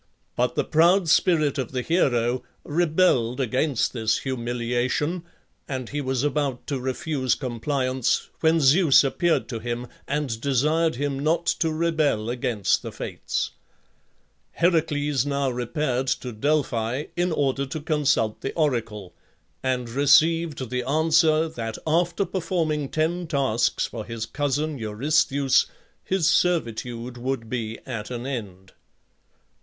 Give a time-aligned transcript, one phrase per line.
[0.35, 5.21] But the proud spirit of the hero rebelled against this humiliation,
[5.67, 11.19] and he was about to refuse compliance, when Zeus appeared to him and desired him
[11.19, 13.51] not to rebel against the Fates.
[14.53, 19.13] Heracles now repaired to Delphi in order to consult the oracle,
[19.61, 25.67] and received the answer that after performing ten tasks for his cousin Eurystheus
[26.03, 28.71] his servitude would be at an end.